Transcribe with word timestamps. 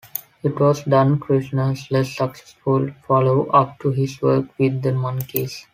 It 0.41 0.59
was 0.59 0.81
Don 0.85 1.19
Kirshner's 1.19 1.91
less 1.91 2.17
successful 2.17 2.89
follow 3.05 3.45
up 3.51 3.77
to 3.81 3.91
his 3.91 4.19
work 4.19 4.45
with 4.57 4.81
The 4.81 4.93
Monkees. 4.93 5.67